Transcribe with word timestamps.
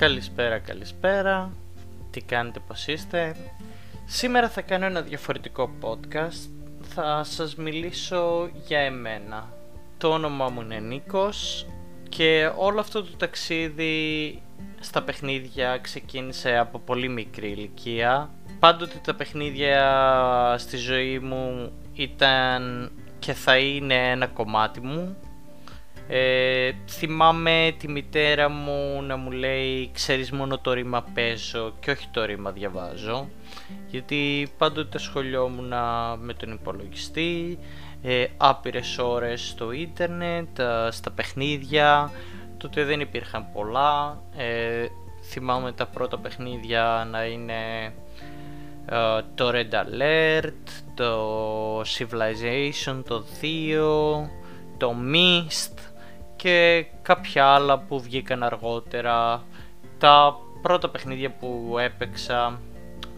Καλησπέρα, 0.00 0.58
καλησπέρα. 0.58 1.52
Τι 2.10 2.20
κάνετε, 2.20 2.60
πώς 2.66 2.86
είστε; 2.86 3.36
Σήμερα 4.04 4.48
θα 4.48 4.60
κάνω 4.60 4.86
ένα 4.86 5.00
διαφορετικό 5.00 5.70
podcast. 5.80 6.48
Θα 6.80 7.24
σας 7.24 7.56
μιλήσω 7.56 8.50
για 8.66 8.78
εμένα. 8.78 9.52
Το 9.98 10.08
όνομά 10.08 10.48
μου 10.48 10.60
είναι 10.60 10.78
Νίκος 10.78 11.66
και 12.08 12.50
όλο 12.56 12.80
αυτό 12.80 13.02
το 13.02 13.16
ταξίδι 13.16 14.42
στα 14.80 15.02
παιχνίδια 15.02 15.78
ξεκίνησε 15.78 16.56
από 16.56 16.78
πολύ 16.78 17.08
μικρή 17.08 17.50
ηλικία. 17.50 18.30
Πάντοτε 18.58 19.00
τα 19.04 19.14
παιχνίδια 19.14 20.54
στη 20.58 20.76
ζωή 20.76 21.18
μου 21.18 21.72
ήταν 21.94 22.92
και 23.18 23.32
θα 23.32 23.56
είναι 23.56 24.10
ένα 24.10 24.26
κομμάτι 24.26 24.80
μου 24.80 25.16
ε, 26.12 26.70
θυμάμαι 26.88 27.74
τη 27.78 27.88
μητέρα 27.88 28.48
μου 28.48 29.02
να 29.02 29.16
μου 29.16 29.30
λέει 29.30 29.90
ξέρεις 29.92 30.30
μόνο 30.30 30.58
το 30.58 30.72
ρήμα 30.72 31.04
παίζω 31.14 31.72
και 31.80 31.90
όχι 31.90 32.08
το 32.10 32.24
ρήμα 32.24 32.50
διαβάζω 32.50 33.28
γιατί 33.86 34.48
πάντοτε 34.58 34.96
ασχολιόμουν 34.96 35.72
με 36.18 36.34
τον 36.34 36.52
υπολογιστή 36.52 37.58
ε, 38.02 38.26
άπειρες 38.36 38.98
ώρες 38.98 39.48
στο 39.48 39.72
ίντερνετ, 39.72 40.58
ε, 40.58 40.88
στα 40.90 41.10
παιχνίδια. 41.10 42.10
Τότε 42.56 42.84
δεν 42.84 43.00
υπήρχαν 43.00 43.46
πολλά. 43.52 44.22
Ε, 44.36 44.86
θυμάμαι 45.22 45.72
τα 45.72 45.86
πρώτα 45.86 46.18
παιχνίδια 46.18 47.08
να 47.10 47.24
είναι 47.24 47.84
ε, 48.86 49.22
το 49.34 49.50
Red 49.54 49.74
Alert, 49.74 50.82
το 50.94 51.80
Civilization, 51.80 53.02
το 53.06 53.24
2, 53.40 54.28
το 54.76 54.94
Mist 55.12 55.79
και 56.42 56.86
κάποια 57.02 57.46
άλλα 57.46 57.78
που 57.78 58.00
βγήκαν 58.00 58.42
αργότερα. 58.42 59.42
Τα 59.98 60.36
πρώτα 60.62 60.88
παιχνίδια 60.88 61.30
που 61.30 61.76
έπαιξα, 61.80 62.60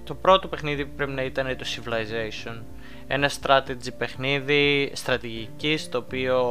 το 0.05 0.15
πρώτο 0.15 0.49
παιχνίδι 0.49 0.87
που 0.87 0.97
πρέπει 0.97 1.13
να 1.13 1.23
ήταν 1.23 1.57
το 1.57 1.65
Civilization. 1.67 2.63
Ένα 3.07 3.31
strategy 3.41 3.93
παιχνίδι 3.99 4.91
στρατηγικής 4.95 5.89
το 5.89 5.99
οποίο 5.99 6.45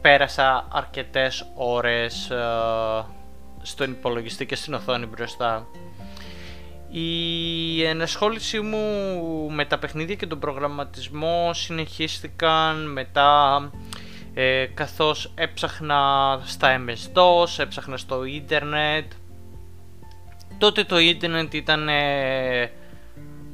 πέρασα 0.00 0.68
αρκετές 0.72 1.46
ώρες 1.54 2.30
uh, 2.32 3.04
στον 3.62 3.90
υπολογιστή 3.90 4.46
και 4.46 4.56
στην 4.56 4.74
οθόνη 4.74 5.06
μπροστά. 5.06 5.66
Η 6.90 7.84
ενασχόλησή 7.84 8.60
μου 8.60 8.78
με 9.50 9.64
τα 9.64 9.78
παιχνίδια 9.78 10.14
και 10.14 10.26
τον 10.26 10.38
προγραμματισμό 10.38 11.50
συνεχίστηκαν 11.52 12.92
μετά 12.92 13.70
ε, 14.34 14.66
καθώς 14.74 15.32
έψαχνα 15.34 16.40
στα 16.44 16.84
MS-DOS, 16.86 17.58
έψαχνα 17.58 17.96
στο 17.96 18.24
ίντερνετ. 18.24 19.12
Τότε 20.58 20.84
το 20.84 20.98
ίντερνετ 20.98 21.54
ήταν 21.54 21.88
ε, 21.88 22.70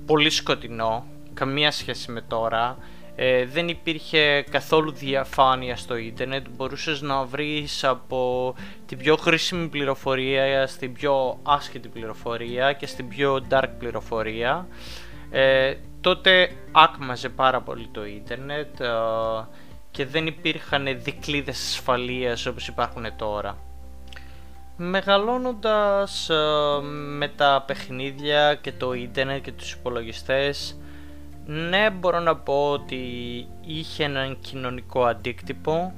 πολύ 0.06 0.30
σκοτεινό, 0.30 1.06
καμία 1.34 1.70
σχέση 1.70 2.10
με 2.12 2.20
τώρα. 2.20 2.78
Ε, 3.18 3.44
δεν 3.44 3.68
υπήρχε 3.68 4.44
καθόλου 4.50 4.92
διαφάνεια 4.92 5.76
στο 5.76 5.96
ίντερνετ, 5.96 6.46
μπορούσες 6.56 7.00
να 7.00 7.24
βρεις 7.24 7.84
από 7.84 8.54
την 8.86 8.98
πιο 8.98 9.16
χρήσιμη 9.16 9.68
πληροφορία 9.68 10.66
στην 10.66 10.92
πιο 10.92 11.38
άσχετη 11.42 11.88
πληροφορία 11.88 12.72
και 12.72 12.86
στην 12.86 13.08
πιο 13.08 13.46
dark 13.50 13.68
πληροφορία. 13.78 14.66
Ε, 15.30 15.74
τότε 16.00 16.50
άκμαζε 16.72 17.28
πάρα 17.28 17.60
πολύ 17.60 17.88
το 17.92 18.04
ίντερνετ, 18.04 18.80
και 19.96 20.06
δεν 20.06 20.26
υπήρχαν 20.26 20.86
δικλείδες 21.02 21.58
ασφαλείας 21.58 22.46
όπως 22.46 22.68
υπάρχουν 22.68 23.16
τώρα. 23.16 23.58
Μεγαλώνοντας 24.76 26.30
ε, 26.30 26.34
με 27.18 27.28
τα 27.28 27.64
παιχνίδια 27.66 28.54
και 28.54 28.72
το 28.72 28.92
ίντερνετ 28.92 29.42
και 29.42 29.52
τους 29.52 29.72
υπολογιστές 29.72 30.78
ναι 31.46 31.90
μπορώ 31.90 32.20
να 32.20 32.36
πω 32.36 32.70
ότι 32.70 32.96
είχε 33.66 34.04
έναν 34.04 34.38
κοινωνικό 34.40 35.04
αντίκτυπο 35.04 35.92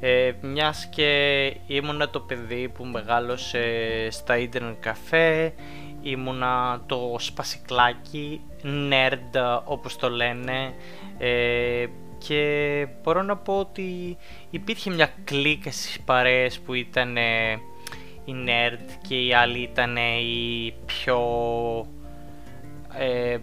ε, 0.00 0.32
μιας 0.40 0.88
και 0.88 1.44
ήμουνα 1.66 2.08
το 2.08 2.20
παιδί 2.20 2.68
που 2.68 2.84
μεγάλωσε 2.84 3.62
στα 4.10 4.38
ίντερνετ 4.38 4.76
καφέ 4.80 5.54
ήμουνα 6.02 6.82
το 6.86 7.16
σπασικλάκι, 7.18 8.40
nerd 8.62 9.60
όπως 9.64 9.96
το 9.96 10.10
λένε 10.10 10.74
ε, 11.18 11.86
και 12.26 12.86
μπορώ 13.02 13.22
να 13.22 13.36
πω 13.36 13.58
ότι 13.58 14.16
υπήρχε 14.50 14.90
μια 14.90 15.12
κλίκα 15.24 15.70
στις 15.70 16.00
παρέες 16.00 16.60
που 16.60 16.74
ήταν 16.74 17.16
οι 18.24 18.34
nerd 18.46 18.90
και 19.08 19.26
οι 19.26 19.34
άλλοι 19.34 19.58
ήταν 19.58 19.96
οι 19.96 20.74
πιο 20.86 21.18
ε, 22.98 23.36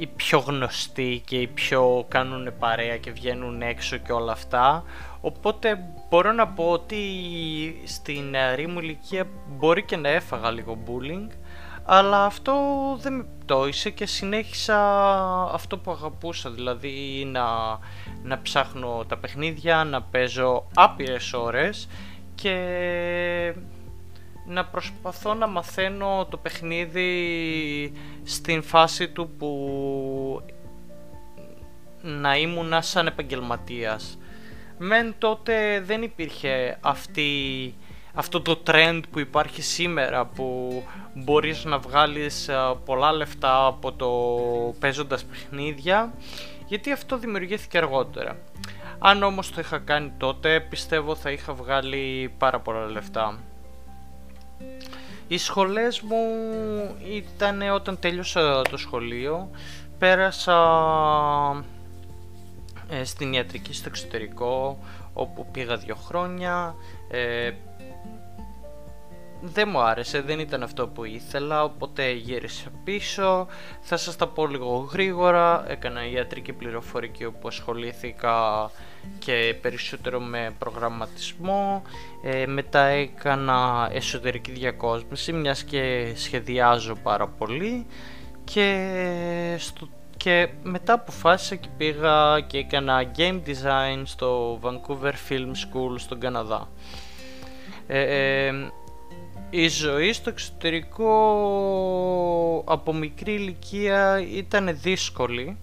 οι 0.00 0.06
πιο 0.06 0.38
γνωστοί 0.38 1.22
και 1.24 1.36
οι 1.36 1.46
πιο 1.46 2.04
κάνουν 2.08 2.52
παρέα 2.58 2.96
και 2.96 3.10
βγαίνουν 3.10 3.62
έξω 3.62 3.96
και 3.96 4.12
όλα 4.12 4.32
αυτά. 4.32 4.84
Οπότε 5.20 5.78
μπορώ 6.08 6.32
να 6.32 6.48
πω 6.48 6.70
ότι 6.70 6.96
στην 7.84 8.22
νεαρή 8.24 8.66
μου 8.66 8.78
ηλικία 8.78 9.26
μπορεί 9.48 9.84
και 9.84 9.96
να 9.96 10.08
έφαγα 10.08 10.50
λίγο 10.50 10.78
bullying 10.86 11.28
αλλά 11.84 12.24
αυτό 12.24 12.54
δεν 13.00 13.12
με 13.12 13.26
πτώησε 13.38 13.90
και 13.90 14.06
συνέχισα 14.06 14.78
αυτό 15.52 15.78
που 15.78 15.90
αγαπούσα, 15.90 16.50
δηλαδή 16.50 17.28
να, 17.32 17.78
να 18.22 18.42
ψάχνω 18.42 19.04
τα 19.08 19.16
παιχνίδια, 19.16 19.84
να 19.84 20.02
παίζω 20.02 20.66
άπειρες 20.74 21.32
ώρες 21.32 21.88
και 22.34 23.54
να 24.46 24.64
προσπαθώ 24.64 25.34
να 25.34 25.46
μαθαίνω 25.46 26.26
το 26.30 26.36
παιχνίδι 26.36 27.92
στην 28.24 28.62
φάση 28.62 29.08
του 29.08 29.30
που 29.38 30.42
να 32.02 32.36
ήμουν 32.36 32.72
σαν 32.82 33.06
επαγγελματίας. 33.06 34.18
Μεν 34.78 35.14
τότε 35.18 35.80
δεν 35.80 36.02
υπήρχε 36.02 36.78
αυτή 36.80 37.74
αυτό 38.14 38.40
το 38.40 38.62
trend 38.66 39.00
που 39.10 39.18
υπάρχει 39.18 39.62
σήμερα 39.62 40.26
που 40.26 40.82
μπορείς 41.14 41.64
να 41.64 41.78
βγάλεις 41.78 42.48
ε, 42.48 42.54
πολλά 42.84 43.12
λεφτά 43.12 43.66
από 43.66 43.92
το 43.92 44.10
παίζοντας 44.78 45.24
παιχνίδια 45.24 46.12
γιατί 46.66 46.92
αυτό 46.92 47.18
δημιουργήθηκε 47.18 47.78
αργότερα. 47.78 48.36
Αν 48.98 49.22
όμως 49.22 49.50
το 49.50 49.60
είχα 49.60 49.78
κάνει 49.78 50.12
τότε 50.16 50.60
πιστεύω 50.60 51.14
θα 51.14 51.30
είχα 51.30 51.52
βγάλει 51.54 52.34
πάρα 52.38 52.60
πολλά 52.60 52.86
λεφτά. 52.86 53.38
Οι 55.28 55.38
σχολές 55.38 56.00
μου 56.00 56.16
ήταν 57.10 57.62
όταν 57.62 57.98
τέλειωσα 57.98 58.62
το 58.62 58.76
σχολείο 58.76 59.50
πέρασα 59.98 60.56
ε, 62.90 63.04
στην 63.04 63.32
ιατρική 63.32 63.72
στο 63.72 63.88
εξωτερικό 63.88 64.78
όπου 65.12 65.46
πήγα 65.52 65.76
δύο 65.76 65.94
χρόνια 65.94 66.74
ε, 67.10 67.50
δεν 69.42 69.68
μου 69.68 69.80
άρεσε, 69.80 70.20
δεν 70.20 70.38
ήταν 70.38 70.62
αυτό 70.62 70.88
που 70.88 71.04
ήθελα, 71.04 71.64
οπότε 71.64 72.10
γύρισα 72.10 72.70
πίσω. 72.84 73.46
Θα 73.80 73.96
σας 73.96 74.16
τα 74.16 74.28
πω 74.28 74.46
λίγο 74.46 74.88
γρήγορα. 74.92 75.64
Έκανα 75.68 76.08
ιατρική 76.08 76.52
πληροφορική 76.52 77.24
όπου 77.24 77.48
ασχολήθηκα 77.48 78.70
και 79.18 79.54
περισσότερο 79.60 80.20
με 80.20 80.54
προγραμματισμό. 80.58 81.82
Ε, 82.22 82.46
μετά 82.46 82.82
έκανα 82.84 83.88
εσωτερική 83.92 84.50
διακόσμηση, 84.52 85.32
μιας 85.32 85.62
και 85.64 86.12
σχεδιάζω 86.16 86.94
πάρα 87.02 87.26
πολύ. 87.26 87.86
Και, 88.44 89.56
στο, 89.58 89.88
και 90.22 90.48
μετά 90.62 90.92
αποφάσισα 90.92 91.54
και 91.54 91.68
πήγα 91.76 92.40
και 92.40 92.58
έκανα 92.58 93.12
game 93.16 93.40
design 93.46 94.02
στο 94.04 94.58
Vancouver 94.62 95.12
Film 95.28 95.48
School 95.48 95.94
στον 95.96 96.20
Καναδά. 96.20 96.68
Ε, 97.86 98.46
ε 98.46 98.52
η 99.50 99.68
ζωή 99.68 100.12
στο 100.12 100.30
εξωτερικό 100.30 101.12
από 102.66 102.94
μικρή 102.94 103.32
ηλικία 103.32 104.20
ήταν 104.20 104.78
δύσκολη 104.82 105.56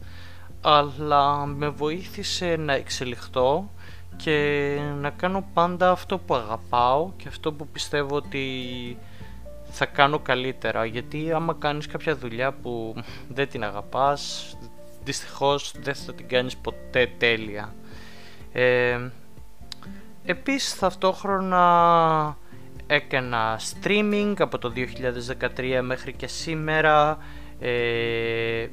αλλά 0.62 1.46
με 1.46 1.70
βοήθησε 1.70 2.56
να 2.56 2.74
εξελιχθώ 2.74 3.70
και 4.16 4.78
να 5.00 5.10
κάνω 5.10 5.50
πάντα 5.54 5.92
αυτό 5.92 6.18
που 6.18 6.36
αγαπάω 6.36 7.12
και 7.18 7.28
αυτό 7.28 7.52
που 7.54 7.68
πιστεύω 7.68 8.16
ότι 8.16 8.48
θα 9.70 9.86
κάνω 9.86 10.20
καλύτερα 10.20 10.86
γιατί 10.86 11.32
άμα 11.32 11.56
κάνεις 11.60 11.88
κάποια 11.88 12.16
δουλειά 12.16 12.52
που 12.54 12.96
δεν 13.28 13.50
την 13.50 13.64
αγαπάς 13.64 14.56
δυστυχώς 15.04 15.74
δεν 15.80 15.96
θα 15.96 16.14
την 16.14 16.28
κάνεις 16.28 16.58
ποτέ 16.58 17.10
τέλεια. 17.18 17.76
Ε, 18.52 19.00
επίσης 20.26 20.80
ταυτόχρονα 20.80 22.38
έκανα 22.88 23.60
streaming 23.60 24.34
από 24.38 24.58
το 24.58 24.74
2013 25.58 25.80
μέχρι 25.82 26.14
και 26.14 26.28
σήμερα 26.28 27.18
ε, 27.60 28.68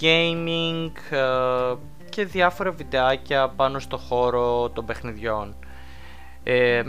gaming 0.00 0.90
ε, 1.10 1.74
και 2.08 2.24
διάφορα 2.24 2.70
βιντεάκια 2.70 3.48
πάνω 3.48 3.78
στο 3.78 3.96
χώρο 3.96 4.70
των 4.70 4.86
παιχνιδιών. 4.86 5.56
Ε, 6.42 6.82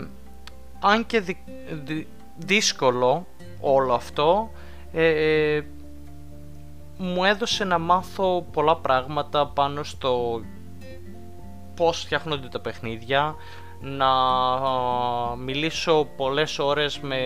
αν 0.80 1.06
και 1.06 1.36
δύσκολο 2.36 3.26
όλο 3.60 3.94
αυτό, 3.94 4.50
ε, 4.92 5.60
μου 6.96 7.24
έδωσε 7.24 7.64
να 7.64 7.78
μάθω 7.78 8.46
πολλά 8.52 8.76
πράγματα 8.76 9.46
πάνω 9.46 9.82
στο 9.82 10.40
πώς 11.76 12.00
φτιάχνονται 12.00 12.48
τα 12.48 12.60
παιχνίδια, 12.60 13.34
να 13.80 14.06
μιλήσω 15.36 16.08
πολλές 16.16 16.58
ώρες 16.58 17.00
με 17.00 17.18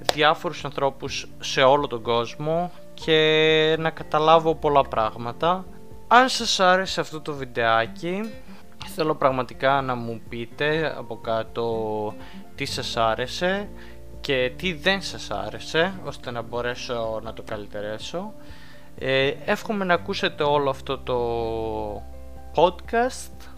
διάφορους 0.00 0.64
ανθρώπους 0.64 1.28
σε 1.40 1.62
όλο 1.62 1.86
τον 1.86 2.02
κόσμο 2.02 2.70
και 2.94 3.76
να 3.78 3.90
καταλάβω 3.90 4.54
πολλά 4.54 4.82
πράγματα. 4.82 5.64
Αν 6.08 6.28
σας 6.28 6.60
άρεσε 6.60 7.00
αυτό 7.00 7.20
το 7.20 7.34
βιντεάκι, 7.34 8.20
θέλω 8.94 9.14
πραγματικά 9.14 9.80
να 9.82 9.94
μου 9.94 10.20
πείτε 10.28 10.94
από 10.98 11.16
κάτω 11.16 12.14
τι 12.54 12.64
σας 12.64 12.96
άρεσε 12.96 13.68
και 14.20 14.52
τι 14.56 14.72
δεν 14.72 15.02
σας 15.02 15.30
άρεσε, 15.30 15.92
ώστε 16.04 16.30
να 16.30 16.42
μπορέσω 16.42 17.20
να 17.22 17.32
το 17.32 17.42
καλυτερέσω. 17.42 18.32
Ε, 18.98 19.32
εύχομαι 19.44 19.84
να 19.84 19.94
ακούσετε 19.94 20.42
όλο 20.42 20.70
αυτό 20.70 20.98
το 20.98 22.02
podcast. 22.54 23.50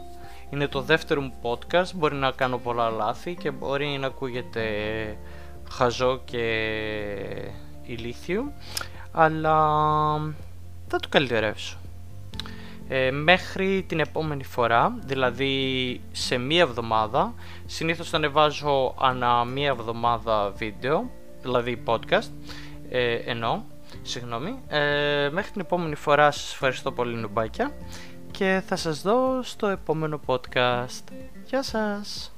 Είναι 0.50 0.66
το 0.68 0.80
δεύτερο 0.80 1.20
μου 1.20 1.32
podcast, 1.42 1.92
μπορεί 1.94 2.14
να 2.14 2.30
κάνω 2.30 2.58
πολλά 2.58 2.90
λάθη 2.90 3.34
και 3.34 3.50
μπορεί 3.50 3.86
να 3.86 4.06
ακούγεται 4.06 4.64
χαζό 5.70 6.20
και 6.24 6.44
ηλίθιο, 7.82 8.52
αλλά 9.12 9.56
θα 10.88 10.98
το 10.98 11.08
καλυτερεύσω. 11.08 11.79
Ε, 12.92 13.10
μέχρι 13.10 13.84
την 13.88 14.00
επόμενη 14.00 14.44
φορά, 14.44 14.98
δηλαδή 15.04 16.00
σε 16.12 16.38
μία 16.38 16.60
εβδομάδα, 16.60 17.34
συνήθως 17.66 18.08
θα 18.08 18.16
ανεβάζω 18.16 18.94
ανά 19.00 19.44
μία 19.44 19.68
εβδομάδα 19.68 20.52
βίντεο, 20.56 21.10
δηλαδή 21.42 21.82
podcast, 21.86 22.30
ε, 22.88 23.14
ενώ, 23.14 23.64
συγγνώμη. 24.02 24.58
Ε, 24.68 25.28
μέχρι 25.32 25.50
την 25.50 25.60
επόμενη 25.60 25.94
φορά 25.94 26.30
σας 26.30 26.52
ευχαριστώ 26.52 26.92
πολύ 26.92 27.16
νουμπάκια 27.16 27.72
και 28.30 28.62
θα 28.66 28.76
σας 28.76 29.02
δω 29.02 29.42
στο 29.42 29.66
επόμενο 29.66 30.20
podcast. 30.26 31.04
Γεια 31.44 31.62
σας! 31.62 32.32